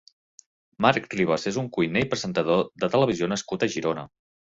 Marc 0.85 1.05
Ribas 1.19 1.45
és 1.53 1.61
un 1.65 1.69
cuiner 1.77 2.05
i 2.07 2.09
presentador 2.17 2.67
de 2.87 2.93
televisió 2.97 3.33
nascut 3.37 3.71
a 3.71 3.75
Girona. 3.79 4.13